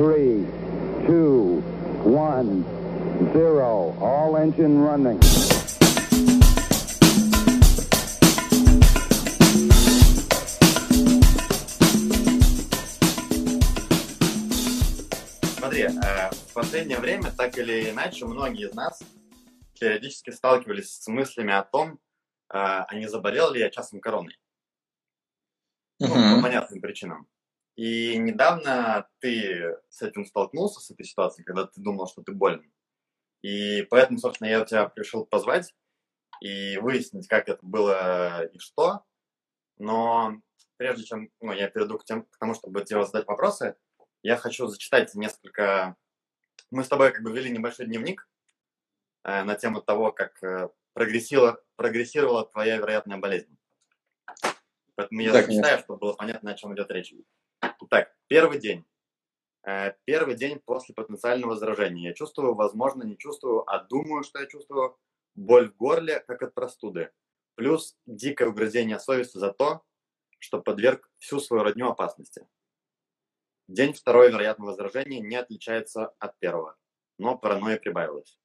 [0.00, 0.46] three,
[1.06, 1.62] two,
[2.04, 2.64] one,
[3.34, 3.94] zero.
[4.00, 5.20] All engine running.
[15.58, 19.02] Смотри, э, в последнее время, так или иначе, многие из нас
[19.78, 21.96] периодически сталкивались с мыслями о том, э,
[22.54, 24.38] а не заболел ли я часом короной.
[25.98, 27.28] Ну, по понятным причинам.
[27.80, 32.70] И недавно ты с этим столкнулся, с этой ситуацией, когда ты думал, что ты болен.
[33.40, 35.74] И поэтому, собственно, я тебя решил позвать
[36.42, 39.06] и выяснить, как это было и что.
[39.78, 40.42] Но
[40.76, 43.76] прежде чем ну, я перейду к, тем, к тому, чтобы тебе задать вопросы,
[44.22, 45.96] я хочу зачитать несколько...
[46.70, 48.28] Мы с тобой как бы вели небольшой дневник
[49.24, 53.56] э, на тему того, как э, прогрессировала, прогрессировала твоя вероятная болезнь.
[54.96, 57.14] Поэтому я Так, зачитаю, чтобы было понятно, о чем идет речь.
[57.92, 58.86] Итак, первый день.
[59.66, 62.10] Э, Первый день после потенциального заражения.
[62.10, 64.96] Я чувствую, возможно, не чувствую, а думаю, что я чувствую
[65.34, 67.10] боль в горле, как от простуды.
[67.56, 69.82] Плюс дикое угрызение совести за то,
[70.38, 72.46] что подверг всю свою родню опасности.
[73.66, 76.76] День второй вероятного заражения не отличается от первого,
[77.18, 78.38] но паранойя прибавилась.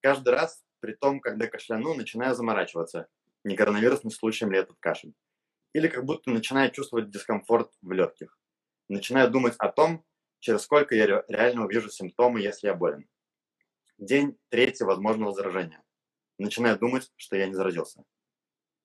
[0.00, 3.08] Каждый раз, при том, когда кашляну, начинаю заморачиваться,
[3.44, 5.12] не коронавирусным случаем ли этот кашель.
[5.74, 8.39] Или как будто начинаю чувствовать дискомфорт в легких.
[8.90, 10.04] Начинаю думать о том,
[10.40, 13.08] через сколько я ре- реально увижу симптомы, если я болен.
[13.98, 15.80] День третий возможного заражения.
[16.38, 18.02] Начинаю думать, что я не заразился.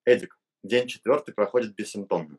[0.04, 2.38] Эдик, день четвертый проходит бессимптомно.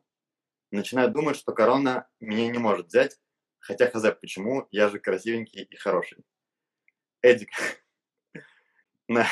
[0.71, 3.19] Начинаю думать, что корона меня не может взять,
[3.59, 6.19] хотя хз почему, я же красивенький и хороший.
[7.21, 7.49] Эдик.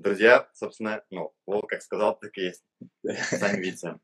[0.00, 2.64] Друзья, собственно, ну, Вол как сказал, так и есть.
[3.04, 4.00] Сами видите.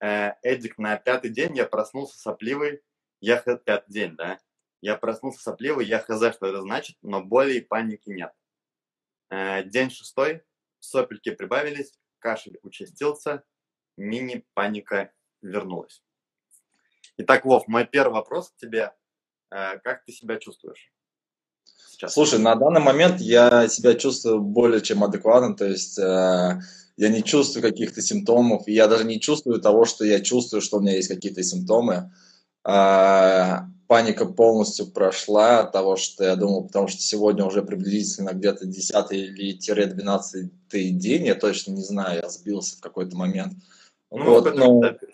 [0.00, 2.82] Э, Эдик, на пятый день я проснулся сопливый.
[3.20, 4.38] Я х- пятый день, да?
[4.80, 8.32] Я проснулся сопливый, я хз, что это значит, но боли и паники нет.
[9.28, 10.42] Э, День шестой,
[10.78, 13.44] сопельки прибавились, кашель участился,
[13.98, 15.12] мини-паника
[15.42, 16.02] вернулась.
[17.18, 18.96] Итак, Вов, мой первый вопрос к тебе.
[19.50, 20.90] Э, Как ты себя чувствуешь
[21.90, 22.14] сейчас?
[22.14, 26.60] Слушай, на данный момент я себя чувствую более чем адекватно, то есть э,
[26.96, 30.78] я не чувствую каких-то симптомов, и я даже не чувствую того, что я чувствую, что
[30.78, 32.12] у меня есть какие-то симптомы.
[32.62, 38.66] А, паника полностью прошла от того, что я думал, потому что сегодня уже приблизительно где-то
[38.66, 40.50] 10 или 12
[40.98, 43.54] день, я точно не знаю, я сбился в какой-то момент.
[44.10, 45.08] Ну, Вот, но- этапе.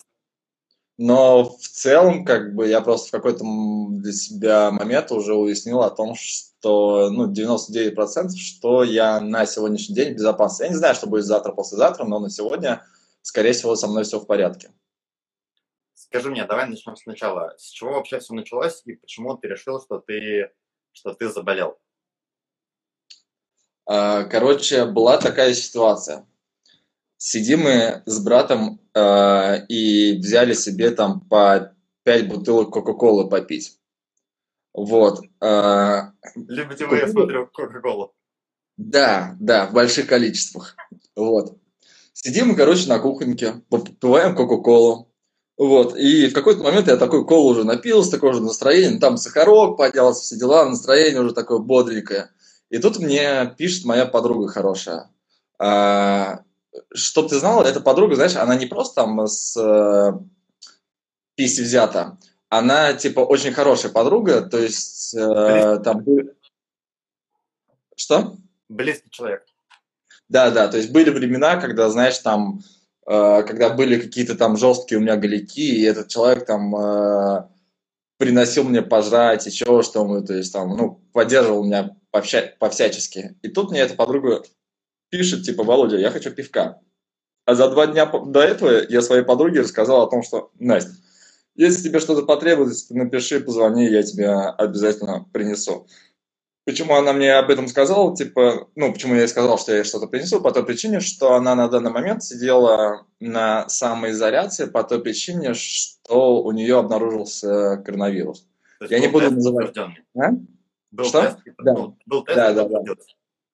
[0.99, 3.45] Но в целом, как бы, я просто в какой-то
[3.91, 10.15] для себя момент уже уяснил о том, что, ну, 99%, что я на сегодняшний день
[10.15, 10.63] в безопасности.
[10.63, 12.83] Я не знаю, что будет завтра, послезавтра, но на сегодня,
[13.21, 14.71] скорее всего, со мной все в порядке.
[15.93, 17.55] Скажи мне, давай начнем сначала.
[17.59, 20.51] С чего вообще все началось и почему ты решил, что ты,
[20.93, 21.79] что ты заболел?
[23.85, 26.27] А, Короче, была такая ситуация.
[27.19, 31.75] Сидим мы с братом а, и взяли себе там по
[32.05, 33.79] 5 бутылок Кока-Колы попить.
[34.73, 35.21] Вот.
[35.41, 38.15] а, Любите вы, я смотрю, Кока-Колу.
[38.79, 40.77] Да, да, в больших количествах.
[41.15, 41.59] Вот.
[42.15, 45.13] Сидим мы, короче, на кухоньке, попиваем Кока-Колу.
[45.59, 45.95] Вот.
[45.97, 48.99] И в какой-то момент я такой колу уже напился, такое же настроение.
[48.99, 52.31] Там сахарок поднялся, все дела, настроение уже такое бодренькое.
[52.71, 55.11] И тут мне пишет моя подруга хорошая.
[55.59, 56.41] А,
[56.93, 60.13] чтоб ты знала, эта подруга, знаешь, она не просто там с э,
[61.35, 66.05] писи взята, она типа очень хорошая подруга, то есть э, там...
[67.95, 68.37] Что?
[68.69, 69.47] Близкий человек.
[70.29, 72.61] Да, да, то есть были времена, когда, знаешь, там,
[73.07, 77.49] э, когда были какие-то там жесткие у меня голяки, и этот человек там э,
[78.19, 83.37] приносил мне пожрать, еще что то есть там, ну, поддерживал меня повся- по-всячески.
[83.43, 84.43] И тут мне эта подруга
[85.11, 86.81] пишет, типа, Володя, я хочу пивка.
[87.45, 90.93] А за два дня до этого я своей подруге рассказал о том, что, Настя,
[91.55, 95.87] если тебе что-то потребуется, ты напиши, позвони, я тебе обязательно принесу.
[96.67, 99.85] Почему она мне об этом сказала, типа, ну, почему я ей сказал, что я ей
[99.85, 105.01] что-то принесу, по той причине, что она на данный момент сидела на самоизоляции по той
[105.01, 108.49] причине, что у нее обнаружился коронавирус.
[108.91, 109.77] Я не буду называть.
[109.79, 110.31] А?
[110.91, 111.23] Был Что?
[111.23, 111.73] тест, Да.
[111.73, 112.95] был, был тест, Да, да, да.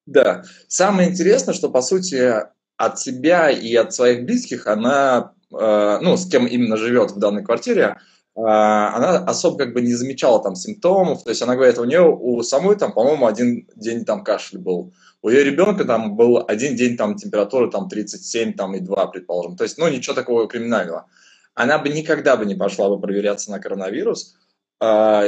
[0.06, 0.42] Да.
[0.68, 2.34] Самое интересное, что, по сути,
[2.76, 7.44] от себя и от своих близких она, э, ну, с кем именно живет в данной
[7.44, 7.98] квартире,
[8.34, 11.22] э, она особо как бы не замечала там симптомов.
[11.22, 14.92] То есть она говорит, у нее у самой там, по-моему, один день там кашель был.
[15.22, 19.56] У ее ребенка там был один день там температура там 37 там, и 2, предположим.
[19.56, 21.06] То есть, ну, ничего такого криминального.
[21.54, 24.34] Она бы никогда бы не пошла бы проверяться на коронавирус.
[24.80, 25.24] А,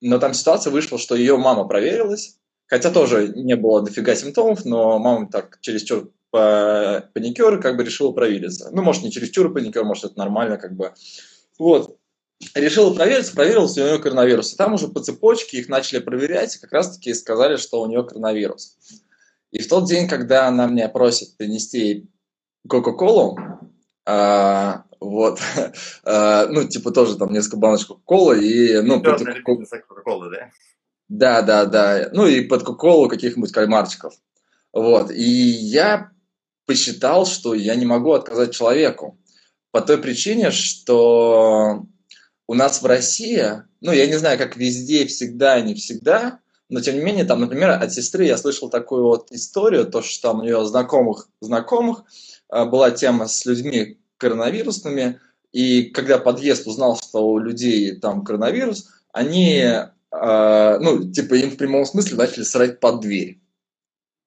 [0.00, 2.36] но там ситуация вышла, что ее мама проверилась,
[2.72, 8.70] хотя тоже не было дофига симптомов, но мама так чересчур паникер как бы решила провериться.
[8.72, 10.94] Ну, может, не чересчур паникер, может, это нормально, как бы.
[11.58, 11.98] Вот.
[12.54, 14.54] Решила провериться, проверилась, у нее коронавирус.
[14.54, 18.04] И там уже по цепочке их начали проверять, и как раз-таки сказали, что у нее
[18.04, 18.78] коронавирус.
[19.50, 22.08] И в тот день, когда она меня просит принести
[22.66, 23.38] Кока-Колу,
[24.06, 25.40] а, вот,
[26.04, 30.50] а, ну, типа тоже там несколько баночек Кока-Колы и, ну, под Кока-Колы, да?
[31.12, 32.08] Да, да, да.
[32.12, 34.14] Ну, и под Кока-Колу каких-нибудь кальмарчиков.
[34.72, 36.10] Вот, и я
[36.64, 39.18] посчитал, что я не могу отказать человеку.
[39.72, 41.84] По той причине, что
[42.46, 46.38] у нас в России, ну, я не знаю, как везде, всегда, не всегда,
[46.70, 50.30] но тем не менее, там, например, от сестры я слышал такую вот историю, то, что
[50.30, 52.04] там у нее знакомых, знакомых
[52.50, 55.20] э, была тема с людьми коронавирусными,
[55.52, 59.62] и когда подъезд узнал, что у людей там коронавирус, они,
[60.12, 63.40] э, ну, типа, им в прямом смысле начали срать под дверь.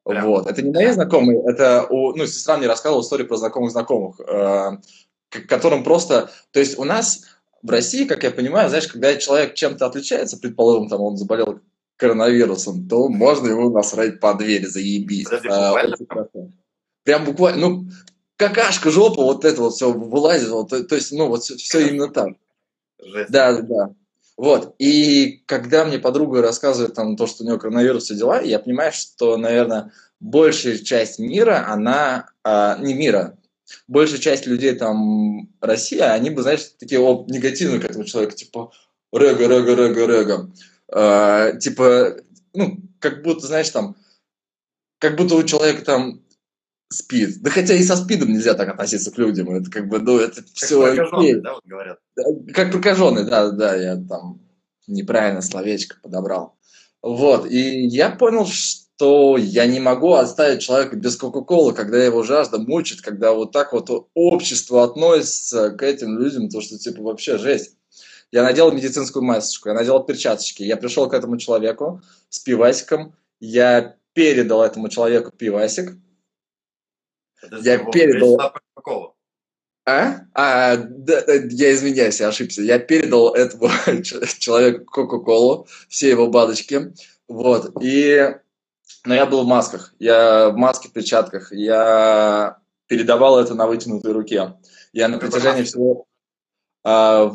[0.03, 0.25] Прям.
[0.25, 0.47] Вот.
[0.47, 4.77] Это не мои знакомые, это у, ну, сестра мне рассказывала историю про знакомых знакомых, э,
[5.47, 7.23] которым просто, то есть у нас
[7.63, 11.59] в России, как я понимаю, знаешь, когда человек чем-то отличается, предположим, там он заболел
[11.97, 15.25] коронавирусом, то можно его насрать по двери, заебись.
[15.25, 15.73] Подожди, а,
[17.03, 17.85] Прям буквально, ну,
[18.37, 22.09] какашка, жопа, вот это вот все вылазит, вот, то есть, ну, вот все, все именно
[22.09, 22.29] так.
[22.99, 23.31] Жесть.
[23.31, 23.95] Да, да, да.
[24.37, 28.59] Вот, и когда мне подруга рассказывает там то, что у нее коронавирус и дела, я
[28.59, 33.37] понимаю, что, наверное, большая часть мира, она, а, не мира,
[33.87, 38.71] большая часть людей там России, они бы, знаешь, такие о, негативные к этому человеку, типа,
[39.13, 40.51] рега, рега, рега, рега.
[40.91, 42.17] А, типа,
[42.53, 43.95] ну, как будто, знаешь, там,
[44.99, 46.24] как будто у человека там
[46.95, 47.41] спид.
[47.41, 49.49] Да хотя и со спидом нельзя так относиться к людям.
[49.51, 51.99] Это как бы, ну, это как все прокаженный, да, вот говорят.
[52.53, 54.41] Как прокаженный, да, да, я там
[54.87, 56.57] неправильно словечко подобрал.
[57.01, 62.57] Вот, и я понял, что я не могу оставить человека без Кока-Колы, когда его жажда
[62.57, 67.75] мучит, когда вот так вот общество относится к этим людям, то, что типа вообще жесть.
[68.31, 73.95] Я надел медицинскую масочку, я надел перчаточки, я пришел к этому человеку с пивасиком, я
[74.13, 75.97] передал этому человеку пивасик,
[77.61, 78.39] я передал...
[79.87, 80.21] А?
[80.33, 82.63] А, да, я извиняюсь, я ошибся.
[82.63, 83.69] Я передал этому
[84.03, 86.93] человеку Кока-Колу, все его баночки.
[87.27, 87.71] Вот.
[87.81, 88.35] И...
[89.05, 89.93] Но я был в масках.
[89.99, 91.51] Я в маске, в перчатках.
[91.51, 92.57] Я
[92.87, 94.55] передавал это на вытянутой руке.
[94.91, 96.07] Я на протяжении всего...
[96.83, 97.31] А.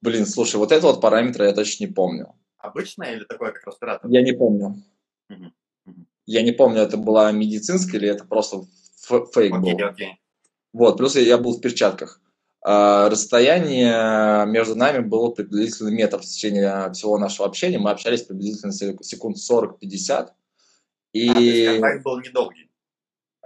[0.00, 2.34] Блин, слушай, вот это вот параметры я точно не помню.
[2.58, 4.10] Обычное или такое, как респиратор?
[4.10, 4.82] Я не помню.
[5.30, 5.52] Угу.
[6.26, 8.62] Я не помню, это была медицинская или это просто
[9.06, 9.70] фейк был.
[9.70, 10.10] Okay, okay.
[10.72, 12.20] Вот, плюс я был в перчатках.
[12.66, 17.78] А, расстояние между нами было приблизительно метр в течение всего нашего общения.
[17.78, 20.28] Мы общались приблизительно секунд 40-50.
[21.12, 21.28] И...
[21.28, 22.70] А, то есть контакт был недолгий.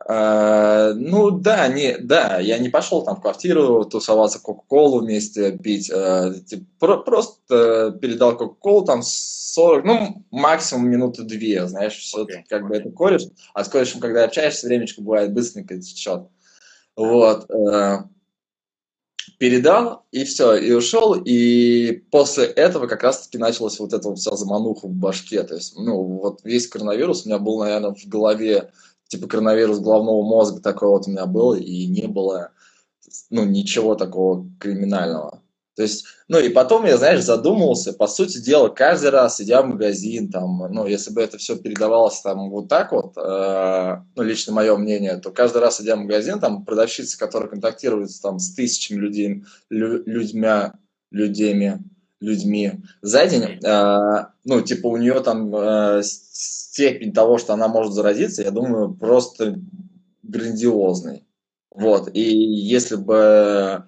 [0.06, 5.90] Uh, ну да, не, да, я не пошел там в квартиру тусоваться, Кока-Колу вместе пить,
[5.90, 12.44] uh, типа, про, просто передал Кока-Колу там 40, ну максимум минуты две, знаешь, все okay.
[12.48, 16.28] как бы это кореш, а с корешем, когда общаешься, времечко бывает быстренько течет.
[16.96, 17.50] Вот.
[17.50, 18.04] Uh,
[19.38, 24.34] передал, и все, и ушел, и после этого как раз-таки началась вот эта вот вся
[24.36, 28.70] замануха в башке, то есть, ну, вот весь коронавирус у меня был, наверное, в голове
[29.08, 32.52] типа коронавирус головного мозга такой вот у меня был, и не было
[33.30, 35.42] ну, ничего такого криминального.
[35.78, 39.68] То есть, ну и потом я, знаешь, задумался, по сути дела, каждый раз, идя в
[39.68, 44.52] магазин, там, ну, если бы это все передавалось там вот так вот, э, ну, лично
[44.52, 48.98] мое мнение, то каждый раз, идя в магазин, там, продавщица, которая контактирует там с тысячами
[48.98, 50.72] людей, лю, людьми,
[51.12, 51.74] людьми,
[52.20, 57.92] людьми за день, э, ну, типа у нее там э, степень того, что она может
[57.92, 59.58] заразиться, я думаю, просто
[60.22, 61.24] грандиозный.
[61.70, 63.84] Вот, и если бы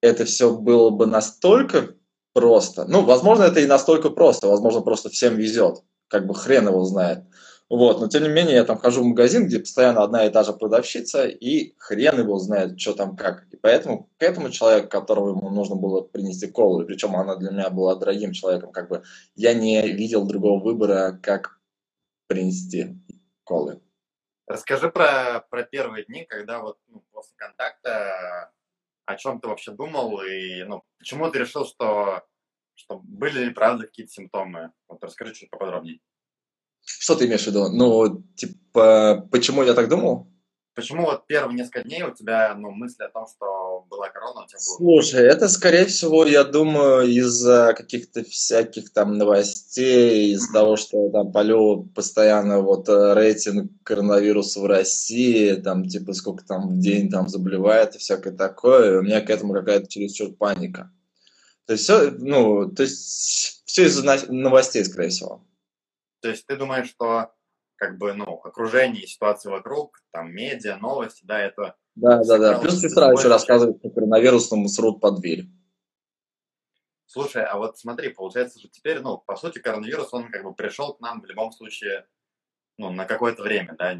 [0.00, 1.94] это все было бы настолько
[2.32, 6.84] просто, ну, возможно, это и настолько просто, возможно, просто всем везет, как бы хрен его
[6.84, 7.24] знает.
[7.70, 10.44] Вот, но тем не менее, я там хожу в магазин, где постоянно одна и та
[10.44, 13.46] же продавщица, и хрен его знает, что там как.
[13.52, 17.50] И поэтому к этому человеку, которого ему нужно было принести колу, и причем она для
[17.50, 19.02] меня была дорогим человеком, как бы
[19.34, 21.58] я не видел другого выбора, как
[22.26, 22.98] принести
[23.44, 23.80] колы.
[24.46, 28.52] Расскажи про, про первые дни, когда вот ну, после контакта
[29.06, 32.26] о чем ты вообще думал и ну, почему ты решил, что,
[32.74, 34.72] что были ли правда какие-то симптомы?
[34.88, 36.00] Вот расскажи чуть поподробнее.
[36.84, 37.68] Что ты имеешь в виду?
[37.68, 40.28] Ну, типа, почему я так думал?
[40.74, 44.46] Почему вот первые несколько дней у тебя ну, мысли о том, что была корона, у
[44.48, 44.76] тебя было...
[44.76, 51.30] Слушай, это, скорее всего, я думаю, из-за каких-то всяких там новостей, из-за того, что там
[51.30, 57.28] полю постоянно вот э, рейтинг коронавируса в России, там типа сколько там в день там
[57.28, 60.90] заболевает и всякое такое, и у меня к этому какая-то чересчур паника.
[61.66, 65.40] То есть все, ну, то есть все из-за новостей, скорее всего.
[66.24, 67.34] То есть ты думаешь, что
[67.76, 71.76] как бы, ну, окружение, ситуация вокруг, там, медиа, новости, да, это...
[71.96, 72.58] Да, да, да.
[72.60, 75.44] Плюс сестра еще рассказывает, что коронавирусом срут под дверь.
[77.04, 80.94] Слушай, а вот смотри, получается, что теперь, ну, по сути, коронавирус, он как бы пришел
[80.94, 82.06] к нам в любом случае,
[82.78, 83.94] ну, на какое-то время, да,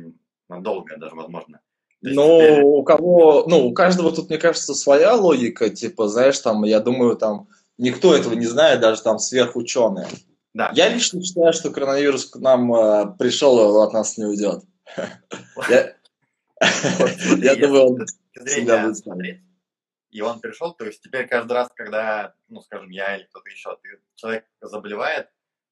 [0.48, 1.60] надолго даже, возможно.
[2.00, 2.62] Ну, теперь...
[2.62, 7.16] у кого, ну, у каждого тут, мне кажется, своя логика, типа, знаешь, там, я думаю,
[7.16, 10.08] там, никто этого не знает, даже там сверхученые.
[10.54, 10.70] Да.
[10.72, 14.62] Я лично считаю, что коронавирус к нам э, пришел, и от нас не уйдет.
[15.68, 15.96] Я
[17.56, 18.06] думаю, он
[18.46, 19.40] всегда будет смотреть.
[20.10, 23.76] И он пришел, то есть теперь каждый раз, когда, ну, скажем, я или кто-то еще,
[24.14, 25.28] человек заболевает,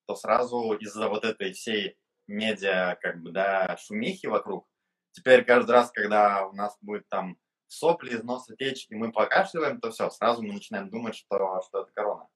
[0.07, 1.97] то сразу из-за вот этой всей
[2.27, 4.67] медиа, как бы, да, шумихи вокруг,
[5.13, 9.81] теперь каждый раз, когда у нас будет там сопли из носа течь, и мы покашливаем,
[9.81, 12.27] то все, сразу мы начинаем думать, что, что это корона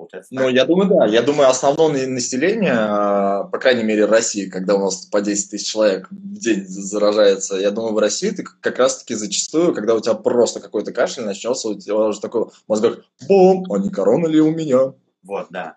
[0.00, 0.34] получается.
[0.34, 1.06] Ну, я думаю, да.
[1.06, 5.68] Я думаю, основное население, а, по крайней мере, России, когда у нас по 10 тысяч
[5.68, 10.14] человек в день заражается, я думаю, в России ты как раз-таки зачастую, когда у тебя
[10.14, 12.84] просто какой-то кашель начнется, у тебя уже такой мозг
[13.28, 14.94] бом, а не корона ли у меня?
[15.22, 15.76] Вот, да.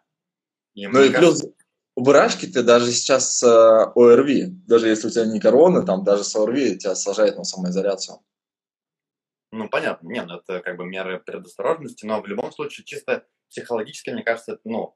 [0.74, 1.44] И ну и кажется...
[1.44, 1.53] плюс
[1.96, 6.24] в Ирачке ты даже сейчас э, ОРВИ, даже если у тебя не корона, там даже
[6.24, 8.20] с ОРВИ тебя сажает на самоизоляцию.
[9.51, 10.08] Ну, понятно.
[10.08, 13.24] Нет, ну, это как бы меры предосторожности, но в любом случае чисто
[13.54, 14.96] психологически, мне кажется, это, ну,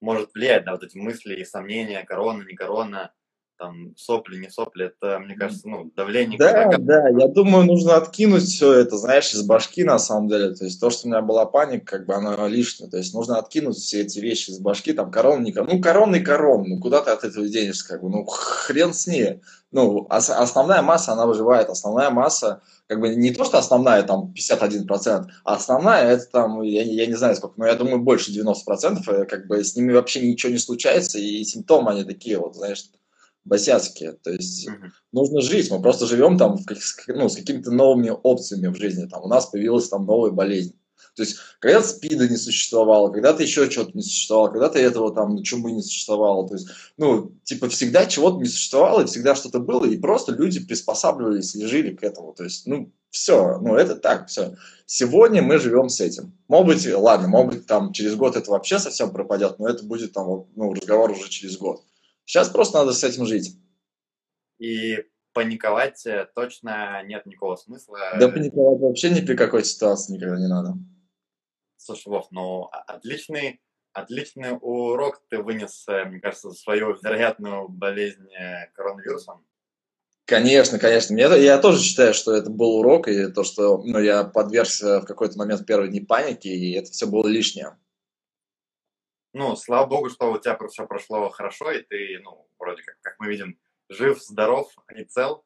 [0.00, 3.12] может влиять на вот эти мысли и сомнения, корона, не корона,
[3.58, 6.38] там, сопли, не сопли, это, мне кажется, ну, давление.
[6.38, 7.02] Да, когда...
[7.02, 10.80] да, я думаю, нужно откинуть все это, знаешь, из башки, на самом деле, то есть
[10.80, 14.02] то, что у меня была паника, как бы оно лишнее, то есть нужно откинуть все
[14.02, 17.10] эти вещи из башки, там, корона, не корона, ну, корона и корона, ну, куда ты
[17.10, 19.40] от этого денешься, как бы, ну, хрен с ней,
[19.76, 24.32] ну, ос- основная масса, она выживает, основная масса, как бы не то, что основная там
[24.34, 28.54] 51%, а основная это там, я, я не знаю сколько, но я думаю больше 90%,
[29.06, 32.86] э, как бы с ними вообще ничего не случается, и симптомы они такие вот, знаешь,
[33.44, 34.12] босяцкие.
[34.12, 34.88] То есть mm-hmm.
[35.12, 36.64] нужно жить, мы просто живем там в,
[37.08, 39.06] ну, с какими-то новыми опциями в жизни.
[39.06, 40.74] Там у нас появилась там новая болезнь.
[41.14, 45.72] То есть когда-то СПИДа не существовало, когда-то еще что-то не существовало, когда-то этого там чумы
[45.72, 46.46] не существовало.
[46.46, 50.60] То есть, ну, типа всегда чего-то не существовало, и всегда что-то было, и просто люди
[50.60, 52.34] приспосабливались и жили к этому.
[52.34, 54.56] То есть, ну, все, ну, это так, все.
[54.84, 56.36] Сегодня мы живем с этим.
[56.48, 60.12] Может быть, ладно, может быть, там через год это вообще совсем пропадет, но это будет
[60.12, 61.82] там, ну, разговор уже через год.
[62.26, 63.56] Сейчас просто надо с этим жить.
[64.58, 64.96] И
[65.36, 67.98] паниковать э, точно нет никакого смысла.
[68.18, 70.78] Да паниковать вообще ни при какой ситуации никогда не надо.
[71.76, 73.60] Слушай, Вов, ну отличный,
[73.92, 79.44] отличный урок ты вынес, э, мне кажется, свою вероятную болезнь э, коронавирусом.
[80.24, 81.14] Конечно, конечно.
[81.14, 85.04] Я, я тоже считаю, что это был урок, и то, что ну, я подвергся в
[85.04, 87.76] какой-то момент в первые дни паники, и это все было лишнее.
[89.34, 93.16] Ну, слава богу, что у тебя все прошло хорошо, и ты, ну, вроде как, как
[93.18, 95.44] мы видим, жив, здоров и цел,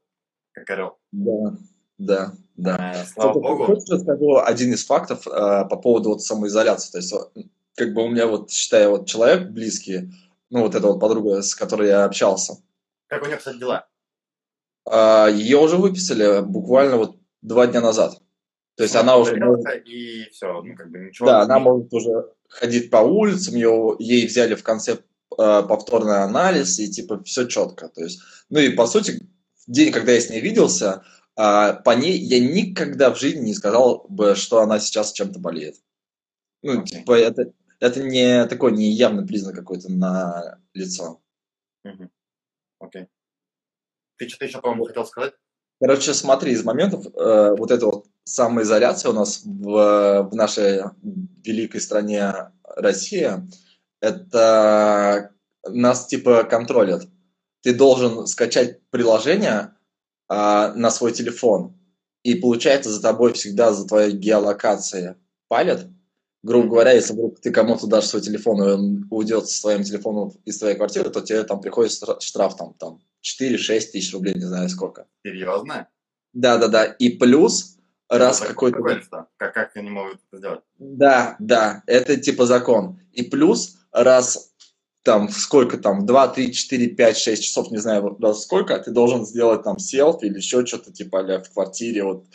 [0.53, 0.99] как орел.
[1.13, 1.57] Да,
[1.99, 2.93] да, да.
[2.95, 3.65] Э, слава Кстати, богу.
[3.67, 5.31] Хочешь, расскажу один из фактов э,
[5.69, 6.93] по поводу вот самоизоляции.
[6.93, 7.15] То есть,
[7.77, 10.11] как бы у меня вот, считаю, вот человек близкий,
[10.51, 12.55] ну, вот эта вот подруга, с которой я общался.
[13.07, 13.89] Как у нее, кстати, дела?
[14.91, 18.21] Э, ее уже выписали буквально вот два дня назад.
[18.77, 19.37] То есть она, она уже...
[19.37, 19.87] Может...
[19.87, 21.27] И все, ну, как бы ничего...
[21.27, 24.99] Да, она может уже ходить по улицам, ее, ей взяли в конце
[25.37, 27.89] повторный анализ, и типа все четко.
[27.89, 29.27] То есть, ну и по сути,
[29.67, 31.05] в день, когда я с ней виделся,
[31.37, 35.77] а, по ней я никогда в жизни не сказал бы, что она сейчас чем-то болеет.
[36.63, 36.87] Ну, okay.
[36.87, 41.21] типа, это, это не такой не явный признак какой-то на лицо.
[41.85, 42.07] Окей.
[42.81, 43.07] Okay.
[44.19, 45.33] Ты что-то еще, по-моему, хотел сказать?
[45.81, 50.83] Короче, смотри, из моментов э, вот этой вот самоизоляции у нас в, в нашей
[51.43, 52.35] великой стране
[52.65, 53.49] Россия,
[54.01, 55.33] это
[55.69, 57.07] нас типа контролят.
[57.63, 59.75] Ты должен скачать приложение,
[60.31, 61.77] а, на свой телефон.
[62.23, 65.17] И получается за тобой всегда за твоей геолокацией
[65.49, 65.89] палят.
[66.45, 70.33] Грубо говоря, если вдруг ты кому-то дашь свой телефон, и он уйдет с твоим телефоном
[70.45, 74.69] из твоей квартиры, то тебе там приходит штраф там, там 4-6 тысяч рублей, не знаю
[74.69, 75.07] сколько.
[75.25, 75.89] Серьезно?
[76.33, 76.85] Да-да-да.
[76.85, 77.77] И плюс,
[78.09, 78.79] раз какой-то...
[79.37, 80.61] Как, как они могут это сделать?
[80.79, 83.01] Да, да, это типа закон.
[83.13, 84.51] И плюс, раз
[85.03, 89.63] там сколько там, 2, 3, 4, 5, 6 часов, не знаю, сколько, ты должен сделать
[89.63, 92.27] там селфи или еще что-то типа а в квартире, вот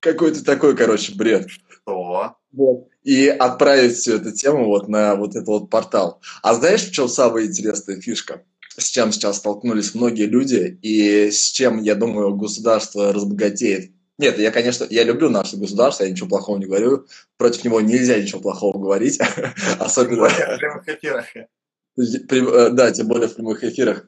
[0.00, 1.48] Какой-то такой, короче, бред.
[1.68, 2.36] Что?
[2.52, 2.88] Вот.
[3.02, 6.20] И отправить всю эту тему вот на вот этот вот портал.
[6.42, 8.42] А знаешь, в чем самая интересная фишка?
[8.76, 13.92] С чем сейчас столкнулись многие люди и с чем, я думаю, государство разбогатеет.
[14.18, 17.06] Нет, я, конечно, я люблю наше государство, я ничего плохого не говорю.
[17.36, 19.20] Против него нельзя ничего плохого говорить.
[19.78, 20.28] Особенно...
[20.28, 21.26] В прямых эфирах.
[21.36, 24.06] Э, Да, тем более в прямых эфирах.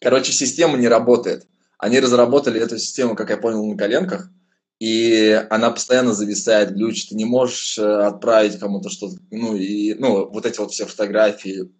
[0.00, 1.46] Короче, система не работает.
[1.76, 4.30] Они разработали эту систему, как я понял, на коленках,
[4.78, 7.10] и она постоянно зависает, глючит.
[7.10, 11.70] Ты не можешь э, отправить кому-то что-то, ну, и, ну, вот эти вот все фотографии,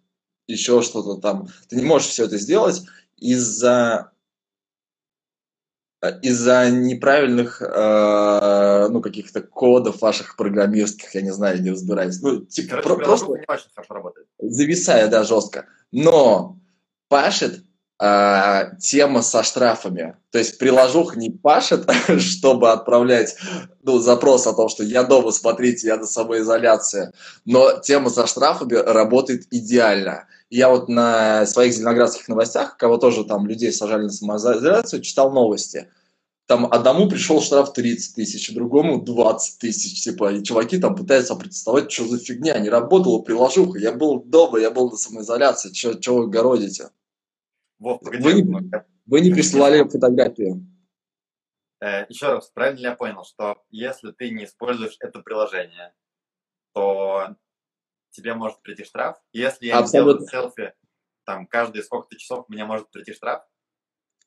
[0.47, 1.47] еще что-то там.
[1.69, 2.83] Ты не можешь все это сделать
[3.17, 4.10] из-за
[6.21, 12.21] из-за неправильных, э, ну, каких-то кодов ваших программистских, я не знаю, не разбираюсь.
[12.21, 14.27] Ну, типа, Короче, про- просто очень хорошо работает.
[14.39, 15.67] зависая, да, жестко.
[15.91, 16.57] Но
[17.07, 17.63] пашет
[18.03, 20.15] а, тема со штрафами.
[20.31, 23.37] То есть приложуха не пашет, чтобы отправлять
[23.83, 27.11] ну, запрос о том, что я дома, смотрите, я на самоизоляции.
[27.45, 30.25] Но тема со штрафами работает идеально.
[30.51, 35.89] Я вот на своих зеленоградских новостях, кого тоже там людей сажали на самоизоляцию, читал новости.
[36.45, 41.89] Там одному пришел штраф 30 тысяч, другому 20 тысяч, типа, и чуваки там пытаются протестовать,
[41.89, 46.27] что за фигня, не работала приложуха, я был дома, я был на самоизоляции, что вы
[46.27, 46.89] городите?
[47.79, 48.01] Вов.
[48.01, 48.59] Вы не- ну,
[49.05, 50.67] Вы не присылали фотографию.
[51.79, 55.93] Э, еще раз, правильно ли я понял, что если ты не используешь это приложение,
[56.73, 57.35] то
[58.11, 59.17] тебе может прийти штраф?
[59.33, 60.21] Если я Абсолютно.
[60.23, 60.73] не делаю селфи,
[61.25, 63.43] там, каждые сколько-то часов мне может прийти штраф?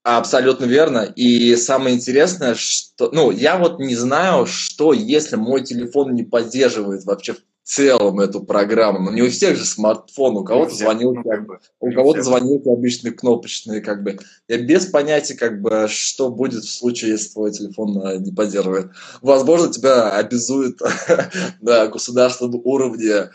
[0.02, 1.00] Абсолютно верно.
[1.16, 7.04] И самое интересное, что, ну, я вот не знаю, что если мой телефон не поддерживает
[7.04, 9.00] вообще в целом эту программу.
[9.00, 12.24] Ну, не у всех же смартфон, у кого-то звонил, ну, как бы, у кого-то всех.
[12.26, 14.18] звонилки обычные кнопочные, как бы.
[14.46, 18.90] Я без понятия, как бы, что будет в случае, если твой телефон э, не поддерживает.
[19.22, 20.78] Возможно, тебя обязует
[21.62, 23.30] на государственном уровне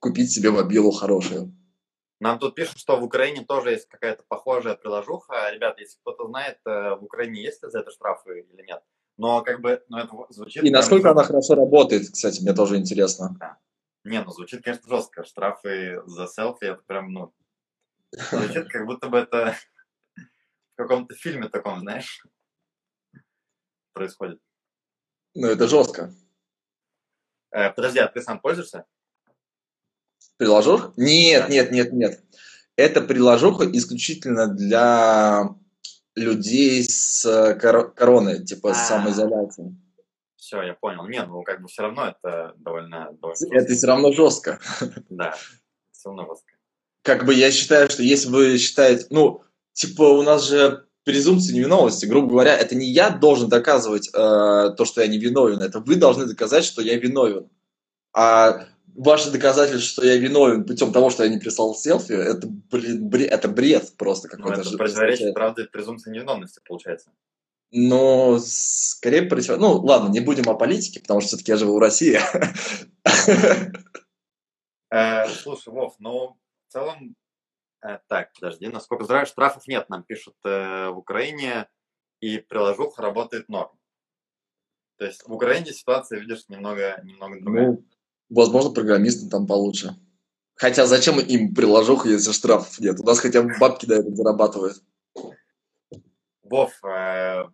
[0.00, 1.54] купить себе мобилу хорошую.
[2.20, 5.50] Нам тут пишут, что в Украине тоже есть какая-то похожая приложуха.
[5.52, 8.82] Ребята, если кто-то знает, э, в Украине есть ли за это штрафы или нет?
[9.16, 10.64] Но как бы, ну это звучит...
[10.64, 13.36] И насколько она хорошо работает, кстати, мне тоже интересно.
[14.04, 15.24] Не, ну звучит, конечно, жестко.
[15.24, 17.32] Штрафы за селфи, это прям, ну...
[18.10, 19.54] Звучит, как будто бы это
[20.72, 22.24] в каком-то фильме таком, знаешь,
[23.92, 24.40] происходит.
[25.34, 26.12] Ну, это жестко.
[27.50, 28.86] Э, подожди, а ты сам пользуешься?
[30.38, 30.92] Приложух?
[30.96, 32.20] Нет, нет, нет, нет.
[32.76, 35.50] Это приложуха исключительно для
[36.14, 37.24] людей с
[37.60, 38.84] коро- короной, типа с А.
[38.84, 39.76] самоизоляцией.
[40.36, 41.06] Все, я понял.
[41.06, 43.08] Не, ну как бы все равно это довольно...
[43.20, 43.74] довольно Это жестко.
[43.74, 44.60] все равно жестко.
[45.10, 45.34] Да,
[45.92, 46.52] все равно жестко.
[47.02, 52.06] Как бы я считаю, что если вы считаете, ну, типа у нас же презумпция невиновности,
[52.06, 55.96] грубо говоря, это не я должен доказывать э, то, что я не виновен, это вы
[55.96, 57.48] должны доказать, что я виновен.
[58.14, 58.66] А
[58.98, 63.26] ваше доказательство, что я виновен путем того, что я не прислал селфи, это, блин, бре-
[63.26, 64.60] это бред просто Ну, какой-то.
[64.62, 67.12] это противоречит, правда, презумпции невиновности, получается.
[67.70, 69.58] Но скорее против...
[69.58, 72.18] Ну, ладно, не будем о политике, потому что все-таки я живу в России.
[74.90, 77.14] Э, слушай, Вов, ну, в целом,
[77.82, 81.68] э, так, подожди, насколько знаю, штрафов нет, нам пишут э, в Украине,
[82.20, 83.78] и приложуха работает норм.
[84.96, 87.76] То есть в Украине ситуация, видишь, немного, немного другая.
[88.30, 89.96] Возможно, программисты там получше.
[90.54, 92.98] Хотя зачем им приложуха, если штрафов нет?
[93.00, 94.82] У нас хотя бы бабки на этом зарабатывают.
[96.42, 97.44] Вов, э,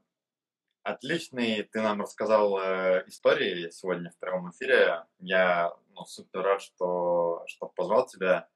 [0.82, 5.04] отличный ты нам рассказал э, истории сегодня в прямом эфире.
[5.18, 8.48] Я ну, супер рад, что, что позвал тебя.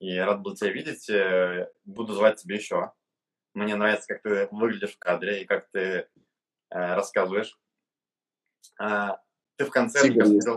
[0.00, 1.08] И рад был тебя видеть.
[1.08, 2.92] Э, Буду звать тебя еще.
[3.54, 6.06] Мне нравится, как ты выглядишь в кадре и как ты э,
[6.70, 7.58] рассказываешь.
[8.78, 9.20] А,
[9.56, 10.48] ты в конце кажется, есть.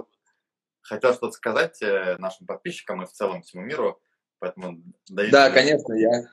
[0.81, 4.01] Хотел, что-то сказать э, нашим подписчикам и в целом всему миру.
[4.39, 6.27] Поэтому даю Да, тебе- конечно, я,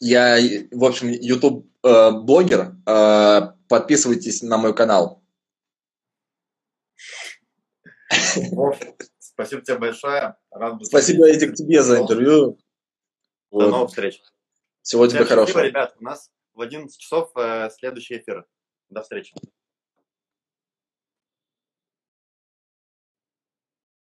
[0.38, 2.10] я, в общем, YouTube э.
[2.86, 5.22] Э, подписывайтесь на мой канал.
[9.18, 10.36] Спасибо тебе большое.
[10.50, 11.28] Рад был Спасибо.
[11.28, 12.58] Эдик, тебе за интервью.
[13.50, 14.22] До новых встреч.
[14.82, 15.60] Всего тебе хорошего.
[15.60, 15.96] ребят.
[15.98, 17.32] У нас в 11 часов
[17.76, 18.46] следующий эфир.
[18.88, 19.34] До встречи.